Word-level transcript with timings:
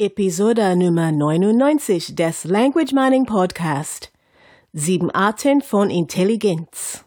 Episode 0.00 0.76
Nummer 0.76 1.12
99 1.12 2.16
des 2.16 2.44
Language 2.44 2.94
Mining 2.94 3.26
Podcast. 3.26 4.10
Sieben 4.72 5.10
Arten 5.10 5.60
von 5.60 5.90
Intelligenz. 5.90 7.04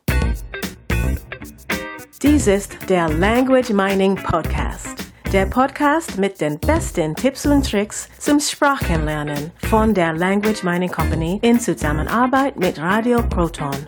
Dies 2.21 2.45
ist 2.45 2.77
der 2.87 3.09
Language 3.09 3.71
Mining 3.71 4.15
Podcast. 4.15 5.11
Der 5.31 5.47
Podcast 5.47 6.19
mit 6.19 6.39
den 6.39 6.59
besten 6.59 7.15
Tipps 7.15 7.47
und 7.47 7.67
Tricks 7.67 8.09
zum 8.19 8.39
Sprachenlernen 8.39 9.49
von 9.71 9.95
der 9.95 10.13
Language 10.13 10.61
Mining 10.61 10.91
Company 10.91 11.39
in 11.41 11.59
Zusammenarbeit 11.59 12.59
mit 12.59 12.77
Radio 12.77 13.23
Proton. 13.27 13.87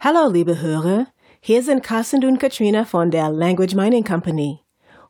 Hallo 0.00 0.32
liebe 0.32 0.58
Hörer, 0.58 1.08
hier 1.42 1.62
sind 1.62 1.82
Carsten 1.82 2.24
und 2.24 2.38
Katrina 2.38 2.86
von 2.86 3.10
der 3.10 3.28
Language 3.28 3.74
Mining 3.74 4.04
Company. 4.04 4.62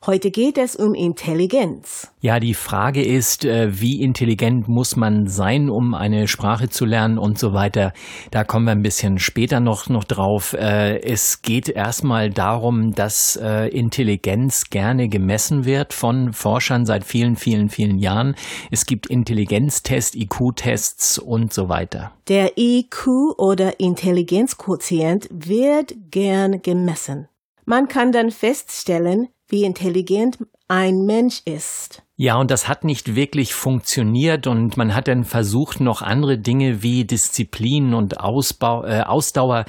Heute 0.04 0.32
geht 0.32 0.58
es 0.58 0.74
um 0.74 0.94
Intelligenz. 0.94 2.10
Ja, 2.20 2.40
die 2.40 2.54
Frage 2.54 3.04
ist, 3.04 3.44
äh, 3.44 3.80
wie 3.80 4.02
intelligent 4.02 4.66
muss 4.66 4.96
man 4.96 5.28
sein, 5.28 5.70
um 5.70 5.94
eine 5.94 6.26
Sprache 6.26 6.68
zu 6.68 6.84
lernen 6.84 7.18
und 7.18 7.38
so 7.38 7.52
weiter. 7.52 7.92
Da 8.32 8.42
kommen 8.42 8.66
wir 8.66 8.72
ein 8.72 8.82
bisschen 8.82 9.20
später 9.20 9.60
noch, 9.60 9.88
noch 9.88 10.02
drauf. 10.02 10.54
Äh, 10.54 11.00
es 11.02 11.42
geht 11.42 11.68
erstmal 11.68 12.30
darum, 12.30 12.96
dass 12.96 13.36
äh, 13.40 13.68
Intelligenz 13.68 14.70
gerne 14.70 15.08
gemessen 15.08 15.66
wird 15.66 15.92
von 15.92 16.32
Forschern 16.32 16.84
seit 16.84 17.04
vielen, 17.04 17.36
vielen, 17.36 17.68
vielen 17.68 17.98
Jahren. 17.98 18.34
Es 18.72 18.86
gibt 18.86 19.06
Intelligenztests, 19.06 20.16
IQ-Tests 20.16 21.20
und 21.20 21.52
so 21.52 21.68
weiter. 21.68 22.10
Der 22.26 22.58
IQ 22.58 23.06
oder 23.38 23.78
Intelligenzquotient 23.78 25.28
wird 25.30 25.94
gern 26.10 26.60
gemessen. 26.60 27.28
Man 27.64 27.86
kann 27.86 28.10
dann 28.10 28.32
feststellen, 28.32 29.28
wie 29.52 29.64
intelligent 29.64 30.38
ein 30.66 31.04
Mensch 31.04 31.42
ist. 31.44 32.02
Ja, 32.16 32.36
und 32.36 32.50
das 32.50 32.66
hat 32.66 32.84
nicht 32.84 33.14
wirklich 33.14 33.52
funktioniert 33.52 34.46
und 34.46 34.76
man 34.76 34.94
hat 34.94 35.06
dann 35.08 35.24
versucht, 35.24 35.80
noch 35.80 36.02
andere 36.02 36.38
Dinge 36.38 36.82
wie 36.82 37.04
Disziplin 37.04 37.94
und 37.94 38.20
Ausbau, 38.20 38.84
äh, 38.84 39.02
Ausdauer 39.02 39.66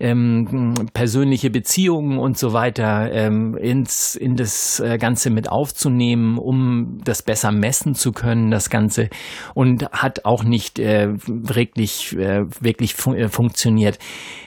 ähm, 0.00 0.74
persönliche 0.92 1.50
Beziehungen 1.50 2.18
und 2.18 2.38
so 2.38 2.52
weiter 2.52 3.10
ähm, 3.12 3.56
ins, 3.56 4.14
in 4.14 4.36
das 4.36 4.80
äh, 4.80 4.98
Ganze 4.98 5.30
mit 5.30 5.50
aufzunehmen, 5.50 6.38
um 6.38 6.98
das 7.04 7.22
besser 7.22 7.52
messen 7.52 7.94
zu 7.94 8.12
können, 8.12 8.50
das 8.50 8.70
Ganze. 8.70 9.08
Und 9.54 9.90
hat 9.92 10.24
auch 10.24 10.44
nicht 10.44 10.78
äh, 10.78 11.08
wirklich, 11.26 12.16
äh, 12.16 12.44
wirklich 12.60 12.94
fun 12.94 13.16
äh, 13.16 13.28
funktioniert. 13.28 13.98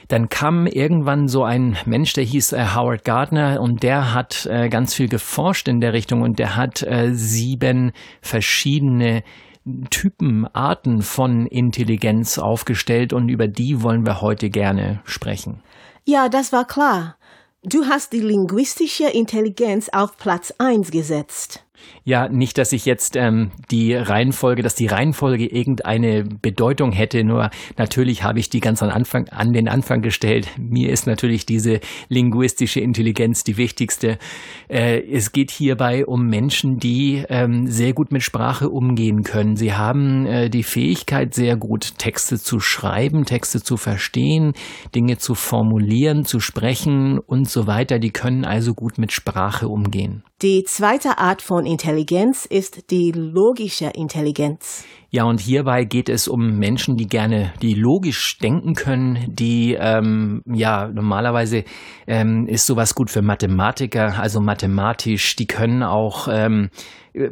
Dann 0.08 0.28
kam 0.28 0.66
irgendwann 0.66 1.28
so 1.28 1.44
ein 1.44 1.76
Mensch, 1.84 2.14
der 2.14 2.24
hieß 2.24 2.52
äh, 2.52 2.64
Howard 2.74 3.04
Gardner 3.04 3.60
und 3.60 3.82
der 3.82 4.14
hat 4.14 4.46
äh, 4.50 4.68
ganz 4.68 4.94
viel 4.94 5.08
geforscht 5.08 5.68
in 5.68 5.80
der 5.80 5.92
Richtung 5.92 6.22
und 6.22 6.38
der 6.38 6.56
hat 6.56 6.82
äh, 6.82 7.12
sieben 7.12 7.92
verschiedene 8.22 9.22
Typen, 9.90 10.46
Arten 10.52 11.02
von 11.02 11.46
Intelligenz 11.46 12.38
aufgestellt 12.38 13.12
und 13.12 13.28
über 13.28 13.48
die 13.48 13.82
wollen 13.82 14.06
wir 14.06 14.20
heute 14.20 14.50
gerne 14.50 15.00
sprechen. 15.04 15.62
Ja, 16.04 16.28
das 16.28 16.52
war 16.52 16.66
klar. 16.66 17.16
Du 17.62 17.86
hast 17.86 18.12
die 18.12 18.20
linguistische 18.20 19.08
Intelligenz 19.08 19.88
auf 19.90 20.16
Platz 20.16 20.54
1 20.58 20.90
gesetzt. 20.90 21.64
Ja, 22.04 22.28
nicht, 22.28 22.58
dass 22.58 22.72
ich 22.72 22.86
jetzt 22.86 23.16
ähm, 23.16 23.50
die 23.70 23.94
Reihenfolge, 23.94 24.62
dass 24.62 24.74
die 24.74 24.86
Reihenfolge 24.86 25.46
irgendeine 25.46 26.24
Bedeutung 26.24 26.92
hätte, 26.92 27.22
nur 27.22 27.50
natürlich 27.76 28.22
habe 28.22 28.38
ich 28.38 28.48
die 28.48 28.60
ganz 28.60 28.82
an, 28.82 28.90
Anfang, 28.90 29.28
an 29.28 29.52
den 29.52 29.68
Anfang 29.68 30.00
gestellt. 30.00 30.48
Mir 30.58 30.90
ist 30.90 31.06
natürlich 31.06 31.44
diese 31.44 31.80
linguistische 32.08 32.80
Intelligenz 32.80 33.44
die 33.44 33.56
wichtigste. 33.56 34.18
Äh, 34.68 35.02
es 35.10 35.32
geht 35.32 35.50
hierbei 35.50 36.06
um 36.06 36.26
Menschen, 36.26 36.78
die 36.78 37.24
ähm, 37.28 37.66
sehr 37.66 37.92
gut 37.92 38.10
mit 38.10 38.22
Sprache 38.22 38.70
umgehen 38.70 39.22
können. 39.22 39.56
Sie 39.56 39.74
haben 39.74 40.24
äh, 40.26 40.48
die 40.48 40.62
Fähigkeit, 40.62 41.34
sehr 41.34 41.56
gut 41.56 41.98
Texte 41.98 42.38
zu 42.38 42.60
schreiben, 42.60 43.24
Texte 43.24 43.62
zu 43.62 43.76
verstehen, 43.76 44.52
Dinge 44.94 45.18
zu 45.18 45.34
formulieren, 45.34 46.24
zu 46.24 46.40
sprechen 46.40 47.18
und 47.18 47.48
so 47.48 47.66
weiter. 47.66 47.98
Die 47.98 48.10
können 48.10 48.44
also 48.44 48.74
gut 48.74 48.98
mit 48.98 49.12
Sprache 49.12 49.68
umgehen. 49.68 50.22
Die 50.40 50.62
zweite 50.62 51.18
Art 51.18 51.42
von 51.42 51.66
Intelligenz 51.68 52.46
ist 52.46 52.90
die 52.90 53.12
logische 53.12 53.90
Intelligenz. 53.90 54.84
Ja, 55.10 55.24
und 55.24 55.40
hierbei 55.40 55.84
geht 55.84 56.10
es 56.10 56.28
um 56.28 56.58
Menschen, 56.58 56.96
die 56.96 57.06
gerne, 57.06 57.54
die 57.62 57.72
logisch 57.72 58.36
denken 58.40 58.74
können, 58.74 59.24
die, 59.26 59.74
ähm, 59.80 60.42
ja, 60.44 60.88
normalerweise 60.88 61.64
ähm, 62.06 62.46
ist 62.46 62.66
sowas 62.66 62.94
gut 62.94 63.10
für 63.10 63.22
Mathematiker, 63.22 64.20
also 64.20 64.40
mathematisch, 64.42 65.34
die 65.36 65.46
können 65.46 65.82
auch 65.82 66.28
ähm, 66.30 66.68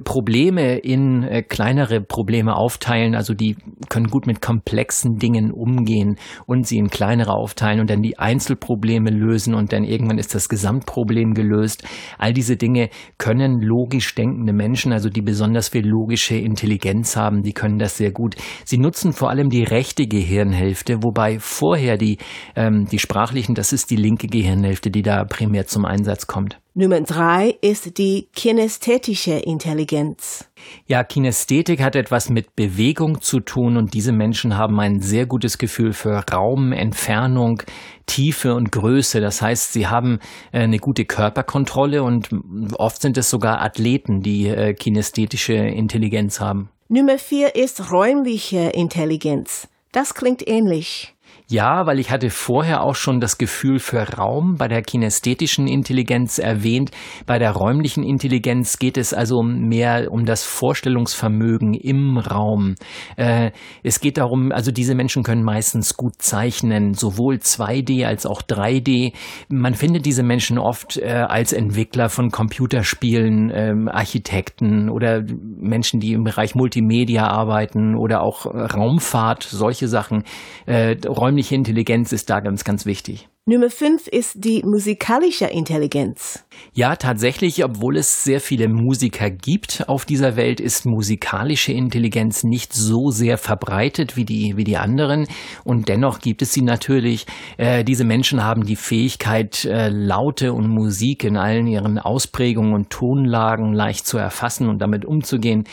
Probleme 0.04 0.78
in 0.78 1.22
äh, 1.22 1.42
kleinere 1.42 2.00
Probleme 2.00 2.56
aufteilen, 2.56 3.15
also 3.15 3.34
die 3.34 3.56
können 3.88 4.06
gut 4.06 4.26
mit 4.26 4.41
komplexen 4.41 5.19
Dingen 5.19 5.53
umgehen 5.53 6.16
und 6.47 6.66
sie 6.66 6.78
in 6.78 6.88
kleinere 6.88 7.32
aufteilen 7.32 7.81
und 7.81 7.91
dann 7.91 8.03
die 8.03 8.19
Einzelprobleme 8.19 9.10
lösen 9.10 9.54
und 9.54 9.72
dann 9.72 9.84
irgendwann 9.84 10.19
ist 10.19 10.34
das 10.34 10.48
Gesamtproblem 10.48 11.34
gelöst. 11.34 11.84
All 12.19 12.32
diese 12.32 12.56
Dinge 12.56 12.88
können 13.19 13.60
logisch 13.60 14.15
denkende 14.15 14.53
Menschen, 14.53 14.92
also 14.92 15.09
die 15.09 15.22
besonders 15.22 15.69
viel 15.69 15.86
logische 15.86 16.36
Intelligenz 16.36 17.16
haben, 17.16 17.42
die 17.42 17.53
können 17.53 17.66
das 17.78 17.97
sehr 17.97 18.12
gut. 18.12 18.37
Sie 18.65 18.78
nutzen 18.78 19.12
vor 19.12 19.31
allem 19.31 19.50
die 19.50 19.65
rechte 19.65 20.06
Gehirnhälfte, 20.06 21.03
wobei 21.03 21.38
vorher 21.38 21.97
die, 21.97 22.19
ähm, 22.54 22.87
die 22.91 22.99
sprachlichen, 22.99 23.54
das 23.54 23.72
ist 23.72 23.91
die 23.91 23.97
linke 23.97 24.28
Gehirnhälfte, 24.28 24.91
die 24.91 25.03
da 25.03 25.25
primär 25.25 25.66
zum 25.66 25.84
Einsatz 25.84 26.27
kommt. 26.27 26.59
Nummer 26.78 27.00
drei 27.00 27.56
ist 27.62 27.97
die 27.97 28.28
kinästhetische 28.34 29.32
Intelligenz. 29.32 30.50
Ja, 30.87 31.04
Kinästhetik 31.04 31.82
hat 31.82 31.97
etwas 31.97 32.28
mit 32.28 32.54
Bewegung 32.54 33.22
zu 33.22 33.41
tun 33.41 33.78
und 33.78 33.94
diese 33.94 34.12
Menschen 34.12 34.59
haben 34.59 34.78
ein 34.78 35.00
sehr 35.00 35.25
gutes 35.25 35.56
Gefühl 35.56 35.94
für 35.94 36.22
Raum, 36.31 36.72
Entfernung, 36.72 37.62
Tiefe 38.04 38.54
und 38.54 38.72
Größe. 38.72 39.22
Das 39.22 39.41
heißt, 39.41 39.72
sie 39.72 39.87
haben 39.87 40.19
äh, 40.53 40.65
eine 40.65 40.77
gute 40.77 41.06
Körperkontrolle 41.06 42.03
und 42.03 42.28
oft 42.75 43.00
sind 43.00 43.16
es 43.16 43.31
sogar 43.31 43.62
Athleten, 43.62 44.21
die 44.21 44.48
äh, 44.48 44.75
kinästhetische 44.75 45.54
Intelligenz 45.54 46.41
haben. 46.41 46.69
Nummer 46.88 47.19
vier 47.19 47.56
ist 47.56 47.91
räumliche 47.91 48.69
Intelligenz. 48.69 49.66
Das 49.91 50.14
klingt 50.14 50.47
ähnlich. 50.47 51.16
Ja, 51.49 51.87
weil 51.87 52.01
ich 52.01 52.11
hatte 52.11 52.29
vorher 52.31 52.83
auch 52.83 52.97
schon 52.97 53.21
das 53.21 53.39
Gefühl 53.39 53.79
für 53.79 54.01
Raum 54.01 54.57
bei 54.57 54.67
der 54.67 54.83
kinästhetischen 54.83 55.69
Intelligenz 55.69 56.41
erwähnt. 56.41 56.91
Bei 57.25 57.39
der 57.39 57.53
räumlichen 57.53 58.03
Intelligenz 58.03 58.81
geht 58.81 58.97
es 58.99 59.15
also 59.15 59.45
mehr 59.45 60.11
um 60.11 60.25
das 60.25 60.43
Vorstellungsvermögen 60.43 61.75
im 61.75 62.19
Raum. 62.19 62.75
Äh, 63.17 63.53
es 63.84 64.01
geht 64.01 64.19
darum, 64.19 64.51
also 64.51 64.73
diese 64.73 64.97
Menschen 64.97 65.23
können 65.23 65.45
meistens 65.45 65.97
gut 65.97 66.15
zeichnen, 66.19 66.95
sowohl 66.95 67.37
2D 67.37 68.05
als 68.05 68.27
auch 68.27 68.43
3D. 68.43 69.13
Man 69.49 69.75
findet 69.75 70.05
diese 70.05 70.25
Menschen 70.25 70.59
oft 70.59 70.97
äh, 70.97 71.27
als 71.28 71.53
Entwickler 71.53 72.09
von 72.09 72.33
Computerspielen, 72.33 73.51
äh, 73.51 73.73
Architekten 73.93 74.91
oder 74.91 75.23
Menschen, 75.61 76.01
die 76.01 76.13
im 76.13 76.25
Bereich 76.25 76.57
Multimedia 76.57 77.28
arbeiten 77.28 77.95
oder 77.95 78.23
auch 78.23 78.47
Raumfahrt, 78.47 79.45
solche 79.45 79.87
Sachen. 79.87 80.25
Äh, 80.67 80.97
räumliche 81.36 81.54
Intelligenz 81.54 82.12
ist 82.12 82.30
da 82.30 82.41
ganz, 82.41 82.64
ganz 82.64 82.86
wichtig. 82.86 83.28
Nummer 83.44 83.69
fünf 83.69 84.08
ist 84.08 84.36
die 84.36 84.62
musikalische 84.62 85.44
Intelligenz. 85.44 86.46
Ja, 86.75 86.97
tatsächlich, 86.97 87.65
obwohl 87.65 87.97
es 87.97 88.22
sehr 88.22 88.41
viele 88.41 88.69
Musiker 88.69 89.31
gibt 89.31 89.89
auf 89.89 90.05
dieser 90.05 90.37
Welt, 90.37 90.61
ist 90.61 90.84
musikalische 90.84 91.72
Intelligenz 91.72 92.44
nicht 92.44 92.72
so 92.72 93.11
sehr 93.11 93.39
verbreitet 93.39 94.17
wie 94.17 94.25
die, 94.25 94.56
wie 94.56 94.65
die 94.65 94.77
anderen. 94.77 95.27
Und 95.65 95.89
dennoch 95.89 96.19
gibt 96.19 96.43
es 96.43 96.53
sie 96.53 96.62
natürlich. 96.62 97.27
Äh, 97.56 97.83
diese 97.84 98.05
Menschen 98.05 98.45
haben 98.45 98.65
die 98.65 98.77
Fähigkeit, 98.77 99.65
äh, 99.65 99.89
Laute 99.89 100.53
und 100.53 100.69
Musik 100.69 101.25
in 101.25 101.37
allen 101.37 101.66
ihren 101.66 101.99
Ausprägungen 101.99 102.75
und 102.75 102.91
Tonlagen 102.91 103.72
leicht 103.72 104.06
zu 104.06 104.19
erfassen 104.19 104.69
und 104.69 104.80
damit 104.80 105.04
umzugehen 105.04 105.65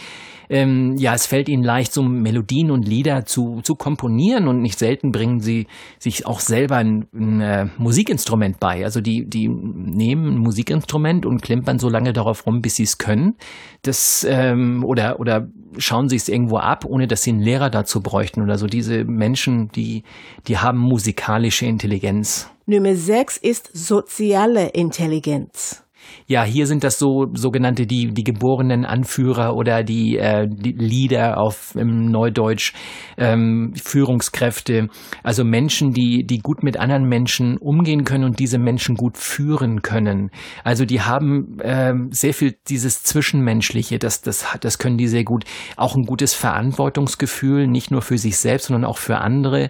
ähm, 0.50 0.96
ja, 0.98 1.14
es 1.14 1.26
fällt 1.26 1.50
ihnen 1.50 1.64
leicht, 1.64 1.94
so 1.94 2.04
Melodien 2.04 2.72
und 2.72 2.88
Lieder 2.88 3.26
zu, 3.26 3.62
zu 3.64 3.76
komponieren 3.76 4.48
und 4.48 4.62
nicht 4.62 4.78
selten 4.78 5.12
bringen 5.12 5.40
sie 5.40 5.68
sich 6.00 6.26
auch 6.26 6.40
selber 6.40 6.78
ein, 6.78 7.08
ein 7.14 7.42
äh, 7.42 7.66
Musikinstrument 7.78 8.60
bei. 8.60 8.84
Also 8.84 9.02
die, 9.02 9.26
die 9.26 9.48
nehmen 9.48 10.28
ein 10.28 10.38
Musikinstrument 10.74 11.26
und 11.26 11.42
klimpern 11.42 11.80
so 11.80 11.90
lange 11.90 12.14
darauf 12.14 12.46
rum, 12.46 12.62
bis 12.62 12.76
sie 12.76 12.84
es 12.84 12.98
können. 12.98 13.36
Das, 13.84 14.26
ähm, 14.30 14.84
oder, 14.84 15.20
oder 15.20 15.48
schauen 15.78 16.10
sie 16.10 16.16
es 16.16 16.28
irgendwo 16.28 16.58
ab, 16.58 16.86
ohne 16.86 17.08
dass 17.08 17.24
sie 17.24 17.32
einen 17.32 17.42
Lehrer 17.42 17.70
dazu 17.70 18.02
bräuchten 18.02 18.42
oder 18.42 18.58
so. 18.58 18.68
Diese 18.68 19.06
Menschen, 19.06 19.70
die, 19.70 20.04
die 20.48 20.58
haben 20.58 20.78
musikalische 20.78 21.66
Intelligenz. 21.66 22.50
Nummer 22.66 22.96
sechs 22.96 23.38
ist 23.38 23.70
soziale 23.74 24.70
Intelligenz. 24.70 25.83
Ja, 26.28 26.44
hier 26.44 26.68
sind 26.68 26.84
das 26.84 27.00
so 27.00 27.28
sogenannte 27.34 27.86
die 27.86 28.14
die 28.14 28.24
geborenen 28.24 28.86
Anführer 28.86 29.56
oder 29.56 29.84
die, 29.84 30.18
äh, 30.18 30.48
die 30.48 30.72
Leader 30.72 31.38
auf 31.38 31.76
im 31.76 32.06
Neudeutsch 32.06 32.74
ähm, 33.18 33.74
Führungskräfte, 33.76 34.88
also 35.24 35.44
Menschen, 35.44 35.92
die 35.92 36.26
die 36.26 36.40
gut 36.40 36.64
mit 36.64 36.78
anderen 36.78 37.08
Menschen 37.08 37.58
umgehen 37.58 38.04
können 38.04 38.24
und 38.24 38.40
diese 38.40 38.58
Menschen 38.58 38.96
gut 38.96 39.18
führen 39.18 39.82
können. 39.82 40.30
Also 40.64 40.86
die 40.86 41.02
haben 41.02 41.60
äh, 41.60 41.94
sehr 42.12 42.34
viel 42.34 42.56
dieses 42.68 43.04
zwischenmenschliche, 43.04 44.00
das 44.00 44.22
das 44.22 44.46
das 44.62 44.78
können 44.78 44.98
die 44.98 45.08
sehr 45.08 45.24
gut. 45.24 45.46
Auch 45.76 45.96
ein 45.96 46.06
gutes 46.06 46.34
Verantwortungsgefühl, 46.34 47.68
nicht 47.68 47.92
nur 47.92 48.02
für 48.02 48.18
sich 48.18 48.38
selbst, 48.38 48.68
sondern 48.68 48.86
auch 48.86 48.98
für 48.98 49.18
andere. 49.18 49.70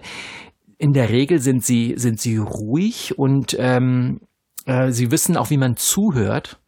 In 0.78 0.92
der 0.92 1.10
Regel 1.10 1.38
sind 1.40 1.64
sie 1.64 1.94
sind 1.96 2.20
sie 2.20 2.36
ruhig 2.36 3.18
und 3.18 3.56
ähm, 3.58 4.20
äh, 4.66 4.90
sie 4.90 5.10
wissen 5.10 5.36
auch, 5.36 5.50
wie 5.50 5.56
man 5.56 5.76
zuhört. 5.76 6.58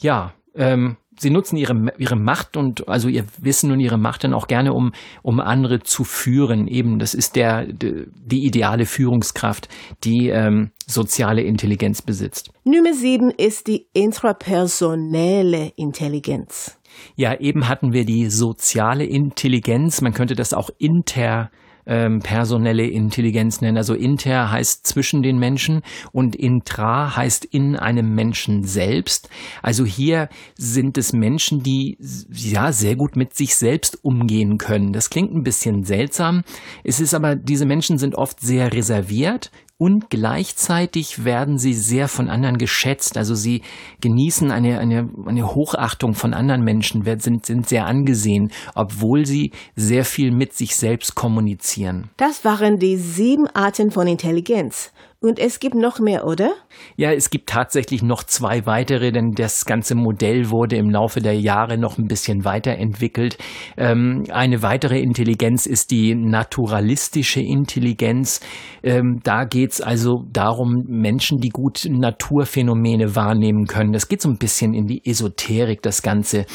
Ja, 0.00 0.32
ähm, 0.54 0.96
sie 1.18 1.30
nutzen 1.30 1.56
ihre, 1.56 1.92
ihre 1.98 2.16
Macht 2.16 2.56
und 2.56 2.88
also 2.88 3.08
ihr 3.08 3.24
Wissen 3.38 3.70
und 3.70 3.80
ihre 3.80 3.98
Macht 3.98 4.24
dann 4.24 4.34
auch 4.34 4.46
gerne, 4.46 4.72
um, 4.72 4.92
um 5.22 5.40
andere 5.40 5.80
zu 5.80 6.04
führen. 6.04 6.66
Eben, 6.66 6.98
das 6.98 7.14
ist 7.14 7.36
der, 7.36 7.66
die, 7.66 8.06
die 8.14 8.46
ideale 8.46 8.86
Führungskraft, 8.86 9.68
die 10.04 10.28
ähm, 10.28 10.70
soziale 10.86 11.42
Intelligenz 11.42 12.02
besitzt. 12.02 12.50
Nummer 12.64 12.94
sieben 12.94 13.30
ist 13.30 13.66
die 13.66 13.86
intrapersonelle 13.92 15.72
Intelligenz. 15.76 16.78
Ja, 17.14 17.38
eben 17.38 17.68
hatten 17.68 17.92
wir 17.92 18.04
die 18.04 18.30
soziale 18.30 19.04
Intelligenz. 19.04 20.00
Man 20.00 20.12
könnte 20.12 20.34
das 20.34 20.54
auch 20.54 20.70
inter 20.78 21.50
ähm, 21.86 22.20
personelle 22.20 22.86
Intelligenz 22.86 23.60
nennen. 23.60 23.76
Also 23.76 23.94
inter 23.94 24.50
heißt 24.50 24.86
zwischen 24.86 25.22
den 25.22 25.38
Menschen 25.38 25.82
und 26.12 26.36
intra 26.36 27.16
heißt 27.16 27.44
in 27.44 27.76
einem 27.76 28.14
Menschen 28.14 28.64
selbst. 28.64 29.28
Also 29.62 29.84
hier 29.84 30.28
sind 30.56 30.98
es 30.98 31.12
Menschen, 31.12 31.62
die 31.62 31.98
ja 32.30 32.72
sehr 32.72 32.96
gut 32.96 33.16
mit 33.16 33.34
sich 33.34 33.56
selbst 33.56 34.04
umgehen 34.04 34.58
können. 34.58 34.92
Das 34.92 35.10
klingt 35.10 35.34
ein 35.34 35.42
bisschen 35.42 35.84
seltsam. 35.84 36.42
Es 36.84 37.00
ist 37.00 37.14
aber, 37.14 37.36
diese 37.36 37.66
Menschen 37.66 37.98
sind 37.98 38.14
oft 38.14 38.40
sehr 38.40 38.72
reserviert, 38.72 39.50
und 39.80 40.10
gleichzeitig 40.10 41.24
werden 41.24 41.56
sie 41.56 41.72
sehr 41.72 42.08
von 42.08 42.28
anderen 42.28 42.58
geschätzt. 42.58 43.16
Also 43.16 43.34
sie 43.34 43.62
genießen 44.02 44.50
eine, 44.50 44.78
eine, 44.78 45.08
eine 45.24 45.54
Hochachtung 45.54 46.12
von 46.12 46.34
anderen 46.34 46.62
Menschen, 46.62 47.02
sind, 47.20 47.46
sind 47.46 47.66
sehr 47.66 47.86
angesehen, 47.86 48.52
obwohl 48.74 49.24
sie 49.24 49.52
sehr 49.76 50.04
viel 50.04 50.32
mit 50.32 50.52
sich 50.52 50.76
selbst 50.76 51.14
kommunizieren. 51.14 52.10
Das 52.18 52.44
waren 52.44 52.76
die 52.76 52.98
sieben 52.98 53.46
Arten 53.46 53.90
von 53.90 54.06
Intelligenz. 54.06 54.92
Und 55.22 55.38
es 55.38 55.60
gibt 55.60 55.74
noch 55.74 56.00
mehr, 56.00 56.24
oder? 56.26 56.54
Ja, 56.96 57.12
es 57.12 57.28
gibt 57.28 57.50
tatsächlich 57.50 58.02
noch 58.02 58.24
zwei 58.24 58.64
weitere, 58.64 59.12
denn 59.12 59.32
das 59.32 59.66
ganze 59.66 59.94
Modell 59.94 60.48
wurde 60.48 60.76
im 60.76 60.88
Laufe 60.88 61.20
der 61.20 61.38
Jahre 61.38 61.76
noch 61.76 61.98
ein 61.98 62.06
bisschen 62.06 62.46
weiterentwickelt. 62.46 63.36
Ähm, 63.76 64.24
eine 64.30 64.62
weitere 64.62 64.98
Intelligenz 64.98 65.66
ist 65.66 65.90
die 65.90 66.14
naturalistische 66.14 67.42
Intelligenz. 67.42 68.40
Ähm, 68.82 69.20
da 69.22 69.44
geht's 69.44 69.82
also 69.82 70.24
darum, 70.32 70.86
Menschen, 70.88 71.36
die 71.36 71.50
gut 71.50 71.86
Naturphänomene 71.86 73.14
wahrnehmen 73.14 73.66
können. 73.66 73.92
Das 73.92 74.08
geht 74.08 74.22
so 74.22 74.30
ein 74.30 74.38
bisschen 74.38 74.72
in 74.72 74.86
die 74.86 75.04
Esoterik, 75.04 75.82
das 75.82 76.00
Ganze. 76.00 76.46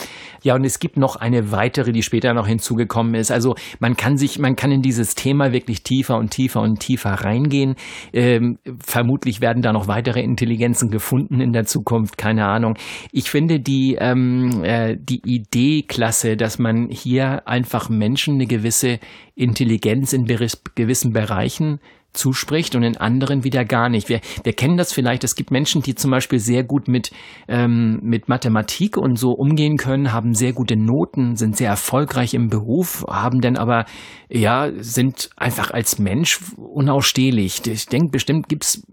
Ja, 0.42 0.56
und 0.56 0.66
es 0.66 0.80
gibt 0.80 0.98
noch 0.98 1.18
eine 1.18 1.52
weitere, 1.52 1.92
die 1.92 2.02
später 2.02 2.34
noch 2.34 2.48
hinzugekommen 2.48 3.14
ist. 3.14 3.32
Also 3.32 3.54
man 3.80 3.96
kann 3.96 4.18
sich, 4.18 4.40
man 4.40 4.56
kann 4.56 4.72
in 4.72 4.82
dieses 4.82 5.14
Thema 5.14 5.54
wirklich 5.54 5.84
tiefer 5.84 6.18
und 6.18 6.32
tiefer 6.32 6.62
und 6.62 6.80
tiefer 6.80 7.12
reingehen. 7.12 7.76
Ähm, 8.12 8.55
vermutlich 8.80 9.42
werden 9.42 9.62
da 9.62 9.74
noch 9.74 9.88
weitere 9.88 10.22
Intelligenzen 10.22 10.90
gefunden 10.90 11.42
in 11.42 11.54
der 11.54 11.66
Zukunft, 11.66 12.18
keine 12.18 12.46
Ahnung. 12.46 12.76
Ich 13.12 13.30
finde 13.30 13.60
die, 13.60 13.98
ähm, 14.00 14.64
äh, 14.64 14.98
die 14.98 15.22
Idee 15.26 15.84
klasse, 15.84 16.38
dass 16.38 16.60
man 16.60 16.90
hier 16.90 17.48
einfach 17.48 17.90
Menschen 17.90 18.36
eine 18.36 18.48
gewisse 18.48 19.00
Intelligenz 19.36 20.14
in 20.14 20.26
gewissen 20.26 21.14
Bereichen 21.14 21.80
zuspricht 22.16 22.76
und 22.76 22.84
in 22.84 22.98
anderen 22.98 23.44
wieder 23.44 23.66
gar 23.66 23.90
nicht. 23.90 24.10
Wir, 24.10 24.22
wir 24.44 24.54
kennen 24.54 24.78
das 24.78 24.94
vielleicht. 24.94 25.24
Es 25.24 25.36
gibt 25.36 25.52
Menschen, 25.52 25.82
die 25.82 25.96
zum 25.96 26.12
Beispiel 26.12 26.40
sehr 26.40 26.64
gut 26.64 26.88
mit, 26.88 27.12
ähm, 27.48 28.00
mit 28.02 28.30
Mathematik 28.30 28.98
und 28.98 29.18
so 29.18 29.32
umgehen 29.32 29.78
können, 29.78 30.12
haben 30.12 30.34
sehr 30.34 30.54
gute 30.54 30.76
Noten, 30.76 31.36
sind 31.36 31.58
sehr 31.58 31.70
erfolgreich 31.70 32.34
im 32.34 32.50
Beruf, 32.50 33.06
haben 33.08 33.42
dann 33.42 33.58
aber, 33.58 33.86
ja, 34.30 34.72
sind 34.78 35.30
einfach 35.36 35.72
als 35.72 36.00
Mensch 36.00 36.40
unausstehlich. 36.58 37.66
Ich 37.66 37.88
denke, 37.88 38.10
bestimmt 38.12 38.50
gibt's 38.50 38.84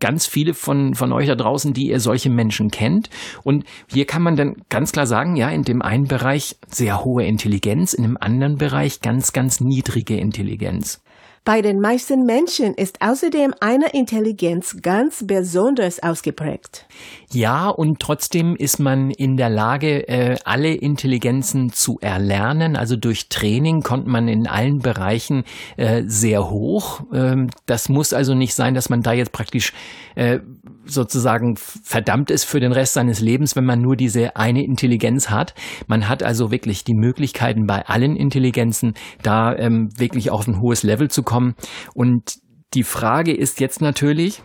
ganz 0.00 0.26
viele 0.26 0.54
von, 0.54 0.94
von 0.94 1.12
euch 1.12 1.26
da 1.26 1.34
draußen, 1.34 1.72
die 1.72 1.88
ihr 1.88 2.00
solche 2.00 2.30
Menschen 2.30 2.68
kennt. 2.70 3.10
Und 3.42 3.64
hier 3.90 4.06
kann 4.06 4.22
man 4.22 4.36
dann 4.36 4.54
ganz 4.68 4.92
klar 4.92 5.06
sagen, 5.06 5.36
ja, 5.36 5.48
in 5.50 5.62
dem 5.62 5.82
einen 5.82 6.06
Bereich 6.06 6.56
sehr 6.68 7.04
hohe 7.04 7.24
Intelligenz, 7.24 7.94
in 7.94 8.02
dem 8.02 8.16
anderen 8.18 8.56
Bereich 8.56 9.00
ganz, 9.00 9.32
ganz 9.32 9.60
niedrige 9.60 10.16
Intelligenz. 10.16 11.02
Bei 11.46 11.62
den 11.62 11.78
meisten 11.78 12.24
Menschen 12.24 12.74
ist 12.74 13.00
außerdem 13.00 13.54
eine 13.60 13.90
Intelligenz 13.92 14.78
ganz 14.82 15.24
besonders 15.24 16.02
ausgeprägt. 16.02 16.86
Ja, 17.30 17.68
und 17.68 18.00
trotzdem 18.00 18.56
ist 18.56 18.80
man 18.80 19.12
in 19.12 19.36
der 19.36 19.48
Lage, 19.48 20.08
äh, 20.08 20.38
alle 20.44 20.74
Intelligenzen 20.74 21.70
zu 21.70 21.98
erlernen. 22.00 22.74
Also 22.74 22.96
durch 22.96 23.28
Training 23.28 23.82
kommt 23.82 24.08
man 24.08 24.26
in 24.26 24.48
allen 24.48 24.80
Bereichen 24.80 25.44
äh, 25.76 26.02
sehr 26.06 26.50
hoch. 26.50 27.02
Ähm, 27.14 27.46
das 27.66 27.88
muss 27.88 28.12
also 28.12 28.34
nicht 28.34 28.56
sein, 28.56 28.74
dass 28.74 28.88
man 28.88 29.02
da 29.02 29.12
jetzt 29.12 29.30
praktisch 29.30 29.72
äh, 30.16 30.40
sozusagen 30.84 31.56
verdammt 31.56 32.32
ist 32.32 32.44
für 32.44 32.58
den 32.58 32.72
Rest 32.72 32.94
seines 32.94 33.20
Lebens, 33.20 33.54
wenn 33.54 33.64
man 33.64 33.80
nur 33.80 33.94
diese 33.94 34.34
eine 34.34 34.64
Intelligenz 34.64 35.30
hat. 35.30 35.54
Man 35.86 36.08
hat 36.08 36.24
also 36.24 36.50
wirklich 36.50 36.82
die 36.82 36.94
Möglichkeiten 36.94 37.66
bei 37.66 37.86
allen 37.86 38.16
Intelligenzen 38.16 38.94
da 39.22 39.54
ähm, 39.54 39.90
wirklich 39.96 40.30
auf 40.30 40.48
ein 40.48 40.60
hohes 40.60 40.82
Level 40.82 41.08
zu 41.08 41.22
kommen 41.22 41.35
bekommen. 41.36 41.54
Und 41.94 42.38
die 42.74 42.82
Frage 42.82 43.34
ist 43.34 43.60
jetzt 43.60 43.80
natürlich, 43.80 44.42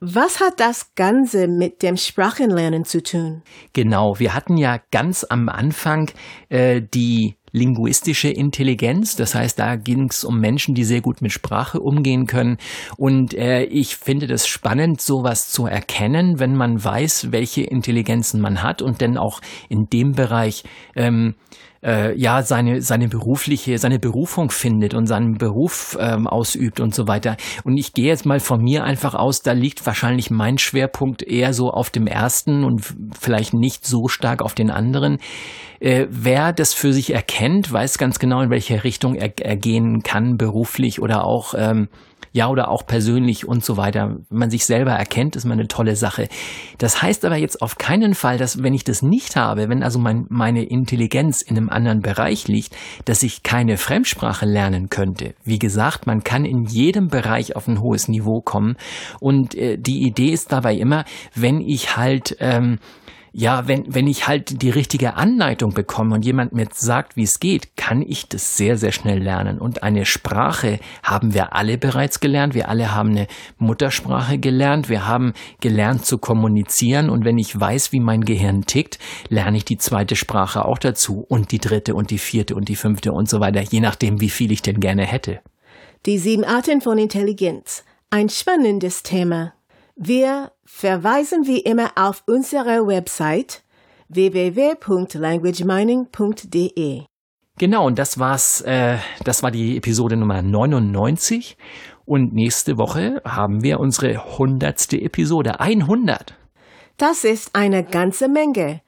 was 0.00 0.40
hat 0.40 0.58
das 0.58 0.94
Ganze 0.96 1.46
mit 1.46 1.82
dem 1.82 1.96
Sprachenlernen 1.96 2.84
zu 2.84 3.02
tun? 3.02 3.42
Genau, 3.72 4.18
wir 4.18 4.34
hatten 4.34 4.56
ja 4.56 4.80
ganz 4.90 5.24
am 5.28 5.48
Anfang 5.48 6.10
äh, 6.48 6.82
die 6.82 7.36
linguistische 7.52 8.28
Intelligenz. 8.28 9.16
Das 9.16 9.34
heißt, 9.34 9.58
da 9.58 9.76
ging 9.76 10.08
es 10.10 10.24
um 10.24 10.40
Menschen, 10.40 10.74
die 10.74 10.84
sehr 10.84 11.00
gut 11.00 11.22
mit 11.22 11.32
Sprache 11.32 11.80
umgehen 11.80 12.26
können. 12.26 12.56
Und 12.96 13.34
äh, 13.34 13.64
ich 13.64 13.96
finde 13.96 14.26
das 14.26 14.46
spannend, 14.46 15.00
sowas 15.00 15.50
zu 15.50 15.66
erkennen, 15.66 16.40
wenn 16.40 16.56
man 16.56 16.82
weiß, 16.82 17.28
welche 17.30 17.62
Intelligenzen 17.62 18.40
man 18.40 18.62
hat 18.62 18.82
und 18.82 19.02
dann 19.02 19.16
auch 19.16 19.40
in 19.68 19.86
dem 19.92 20.12
Bereich 20.12 20.64
ähm, 20.96 21.34
äh, 21.82 22.16
ja 22.18 22.42
seine 22.42 22.80
seine 22.80 23.08
berufliche 23.08 23.76
seine 23.78 23.98
Berufung 23.98 24.50
findet 24.50 24.94
und 24.94 25.06
seinen 25.06 25.38
Beruf 25.38 25.96
ähm, 26.00 26.26
ausübt 26.26 26.80
und 26.80 26.94
so 26.94 27.08
weiter. 27.08 27.36
Und 27.64 27.76
ich 27.76 27.92
gehe 27.92 28.06
jetzt 28.06 28.24
mal 28.24 28.40
von 28.40 28.62
mir 28.62 28.84
einfach 28.84 29.14
aus, 29.14 29.42
da 29.42 29.52
liegt 29.52 29.84
wahrscheinlich 29.84 30.30
mein 30.30 30.58
Schwerpunkt 30.58 31.22
eher 31.22 31.52
so 31.52 31.70
auf 31.70 31.90
dem 31.90 32.06
ersten 32.06 32.64
und 32.64 32.94
vielleicht 33.18 33.54
nicht 33.54 33.84
so 33.84 34.08
stark 34.08 34.42
auf 34.42 34.54
den 34.54 34.70
anderen. 34.70 35.18
Äh, 35.80 36.06
wer 36.10 36.52
das 36.52 36.72
für 36.72 36.92
sich 36.92 37.12
erkennt, 37.12 37.41
weiß 37.42 37.98
ganz 37.98 38.18
genau, 38.18 38.40
in 38.40 38.50
welche 38.50 38.84
Richtung 38.84 39.14
er, 39.14 39.32
er 39.38 39.56
gehen 39.56 40.02
kann, 40.02 40.36
beruflich 40.36 41.00
oder 41.00 41.24
auch 41.24 41.54
ähm, 41.56 41.88
ja 42.32 42.48
oder 42.48 42.68
auch 42.68 42.86
persönlich 42.86 43.46
und 43.46 43.64
so 43.64 43.76
weiter. 43.76 44.16
Wenn 44.30 44.38
man 44.38 44.50
sich 44.50 44.64
selber 44.64 44.92
erkennt, 44.92 45.36
ist 45.36 45.44
man 45.44 45.58
eine 45.58 45.68
tolle 45.68 45.96
Sache. 45.96 46.28
Das 46.78 47.02
heißt 47.02 47.24
aber 47.24 47.36
jetzt 47.36 47.60
auf 47.62 47.78
keinen 47.78 48.14
Fall, 48.14 48.38
dass 48.38 48.62
wenn 48.62 48.74
ich 48.74 48.84
das 48.84 49.02
nicht 49.02 49.36
habe, 49.36 49.68
wenn 49.68 49.82
also 49.82 49.98
mein, 49.98 50.26
meine 50.28 50.64
Intelligenz 50.64 51.42
in 51.42 51.56
einem 51.56 51.68
anderen 51.68 52.00
Bereich 52.00 52.48
liegt, 52.48 52.74
dass 53.04 53.22
ich 53.22 53.42
keine 53.42 53.76
Fremdsprache 53.76 54.46
lernen 54.46 54.88
könnte. 54.88 55.34
Wie 55.44 55.58
gesagt, 55.58 56.06
man 56.06 56.24
kann 56.24 56.44
in 56.44 56.64
jedem 56.64 57.08
Bereich 57.08 57.56
auf 57.56 57.68
ein 57.68 57.80
hohes 57.80 58.08
Niveau 58.08 58.40
kommen 58.40 58.76
und 59.20 59.54
äh, 59.54 59.76
die 59.78 60.02
Idee 60.06 60.30
ist 60.30 60.52
dabei 60.52 60.74
immer, 60.74 61.04
wenn 61.34 61.60
ich 61.60 61.96
halt 61.96 62.36
ähm, 62.40 62.78
ja, 63.32 63.66
wenn, 63.66 63.94
wenn 63.94 64.06
ich 64.06 64.28
halt 64.28 64.60
die 64.60 64.68
richtige 64.68 65.14
Anleitung 65.14 65.72
bekomme 65.72 66.14
und 66.14 66.24
jemand 66.24 66.52
mir 66.52 66.68
sagt, 66.72 67.16
wie 67.16 67.22
es 67.22 67.40
geht, 67.40 67.76
kann 67.76 68.02
ich 68.02 68.28
das 68.28 68.58
sehr, 68.58 68.76
sehr 68.76 68.92
schnell 68.92 69.22
lernen. 69.22 69.58
Und 69.58 69.82
eine 69.82 70.04
Sprache 70.04 70.78
haben 71.02 71.32
wir 71.32 71.54
alle 71.54 71.78
bereits 71.78 72.20
gelernt. 72.20 72.54
Wir 72.54 72.68
alle 72.68 72.94
haben 72.94 73.10
eine 73.10 73.26
Muttersprache 73.56 74.38
gelernt. 74.38 74.90
Wir 74.90 75.06
haben 75.06 75.32
gelernt 75.60 76.04
zu 76.04 76.18
kommunizieren. 76.18 77.08
Und 77.08 77.24
wenn 77.24 77.38
ich 77.38 77.58
weiß, 77.58 77.92
wie 77.92 78.00
mein 78.00 78.20
Gehirn 78.20 78.66
tickt, 78.66 78.98
lerne 79.30 79.56
ich 79.56 79.64
die 79.64 79.78
zweite 79.78 80.14
Sprache 80.14 80.66
auch 80.66 80.78
dazu 80.78 81.24
und 81.26 81.52
die 81.52 81.58
dritte 81.58 81.94
und 81.94 82.10
die 82.10 82.18
vierte 82.18 82.54
und 82.54 82.68
die 82.68 82.76
fünfte 82.76 83.12
und 83.12 83.30
so 83.30 83.40
weiter, 83.40 83.62
je 83.62 83.80
nachdem, 83.80 84.20
wie 84.20 84.30
viel 84.30 84.52
ich 84.52 84.60
denn 84.60 84.78
gerne 84.78 85.06
hätte. 85.06 85.40
Die 86.04 86.18
sieben 86.18 86.44
Arten 86.44 86.82
von 86.82 86.98
Intelligenz. 86.98 87.84
Ein 88.10 88.28
spannendes 88.28 89.02
Thema. 89.02 89.54
Wir 89.96 90.52
verweisen 90.64 91.46
wie 91.46 91.60
immer 91.60 91.92
auf 91.96 92.22
unsere 92.26 92.86
Website 92.86 93.62
www.languagemining.de. 94.08 97.02
Genau, 97.58 97.86
und 97.86 97.98
das 97.98 98.18
war's, 98.18 98.62
äh, 98.62 98.96
das 99.24 99.42
war 99.42 99.50
die 99.50 99.76
Episode 99.76 100.16
Nummer 100.16 100.40
99. 100.40 101.58
Und 102.06 102.32
nächste 102.32 102.78
Woche 102.78 103.20
haben 103.24 103.62
wir 103.62 103.78
unsere 103.80 104.38
hundertste 104.38 104.98
Episode. 105.00 105.60
100! 105.60 106.34
Das 106.96 107.24
ist 107.24 107.54
eine 107.54 107.84
ganze 107.84 108.28
Menge. 108.28 108.80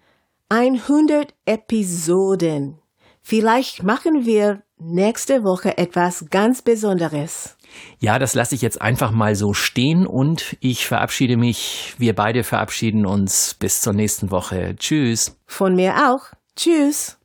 100 0.49 1.35
Episoden. 1.45 2.79
Vielleicht 3.21 3.83
machen 3.83 4.25
wir 4.25 4.63
nächste 4.79 5.45
Woche 5.45 5.77
etwas 5.79 6.27
ganz 6.31 6.63
Besonderes. 6.63 7.57
Ja, 7.99 8.19
das 8.19 8.35
lasse 8.35 8.55
ich 8.55 8.63
jetzt 8.63 8.81
einfach 8.81 9.11
mal 9.11 9.35
so 9.35 9.55
stehen 9.55 10.07
und 10.07 10.57
ich 10.61 10.87
verabschiede 10.87 11.37
mich. 11.37 11.95
Wir 11.99 12.15
beide 12.15 12.45
verabschieden 12.45 13.07
uns 13.07 13.55
bis 13.55 13.81
zur 13.81 13.93
nächsten 13.93 14.31
Woche. 14.31 14.77
Tschüss. 14.77 15.39
Von 15.47 15.75
mir 15.75 15.95
auch. 16.09 16.33
Tschüss. 16.57 17.19